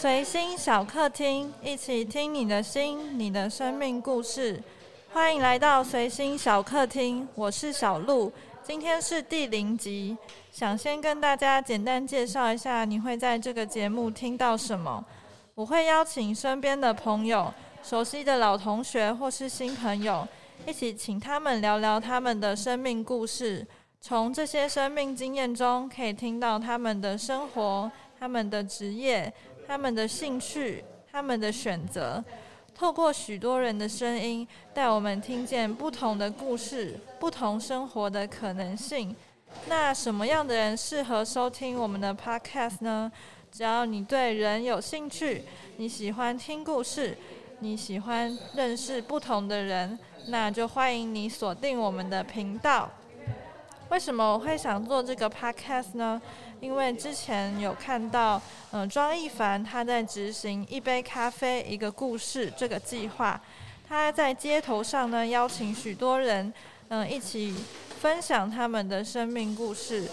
[0.00, 4.62] 随心小客厅，一起听你的心，你的生命故事。
[5.12, 8.32] 欢迎来到随心小客厅，我是小鹿，
[8.62, 10.16] 今天是第零集。
[10.52, 15.04] 想先跟大家简单介绍一下，你会在这个节目听到什么？
[15.56, 17.52] 我会邀请身边的朋友、
[17.82, 20.24] 熟悉的老同学或是新朋友，
[20.64, 23.66] 一起请他们聊聊他们的生命故事。
[24.00, 29.34] 从这些生命经验中，可以听到他们的生活、他们的职业。
[29.68, 30.82] 他们的兴趣，
[31.12, 32.24] 他们的选择，
[32.74, 39.14] 透过许多人的声音，带我们听见不同的故事，不同生活的可能性。
[39.66, 43.12] 那什么样的人适合收听我们的 Podcast 呢？
[43.52, 45.44] 只要你对人有兴趣，
[45.76, 47.14] 你喜欢听故事，
[47.58, 52.90] 你喜欢认识不同的人，那就欢迎你锁定我们的频道。
[53.90, 56.20] 为什么我会想做这个 Podcast 呢？
[56.60, 63.40] 因为之前有看到，嗯，庄一凡他在执行一杯咖啡一个故事这个计划，
[63.88, 66.52] 他在街头上呢邀请许多人，
[66.88, 67.54] 嗯，一起
[67.98, 70.06] 分享他们的生命故事，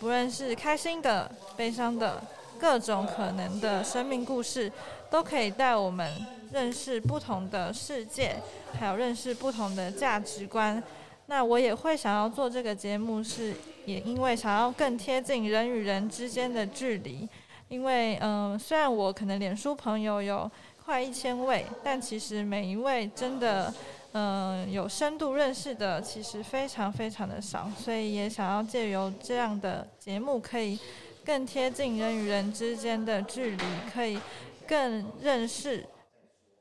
[0.00, 2.20] 不论是开心的、悲伤的，
[2.58, 4.70] 各种可能的生命故事，
[5.10, 6.10] 都可以带我们
[6.50, 8.34] 认识不同的世界，
[8.80, 10.82] 还有认识不同的价值观。
[11.26, 13.54] 那我也会想要做这个节目，是
[13.86, 17.28] 也因为想要更贴近人与人之间的距离。
[17.68, 20.50] 因为嗯，虽然我可能脸书朋友有
[20.84, 23.72] 快一千位，但其实每一位真的
[24.12, 27.70] 嗯有深度认识的，其实非常非常的少。
[27.78, 30.78] 所以也想要借由这样的节目，可以
[31.24, 34.18] 更贴近人与人之间的距离，可以
[34.66, 35.86] 更认识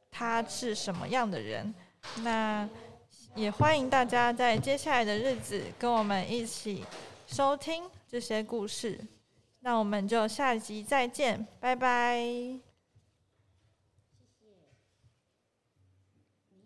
[0.09, 1.73] 他是什么样的人。
[2.23, 2.69] 那。
[3.35, 6.83] 也欢迎大家在接下来的日子跟我们一起
[7.27, 8.99] 收听这些故事。
[9.61, 12.70] 那我们就下集再见，拜拜。